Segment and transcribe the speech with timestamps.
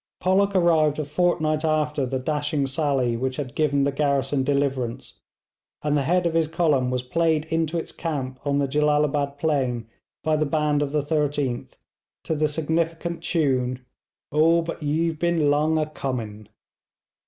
[0.19, 5.19] Pollock arrived a fortnight after the dashing sally which had given the garrison deliverance,
[5.83, 9.87] and the head of his column was played into its camp on the Jellalabad plain
[10.23, 11.73] by the band of the 13th,
[12.23, 13.85] to the significant tune
[14.31, 16.47] 'Oh, but ye've been lang o'coming.'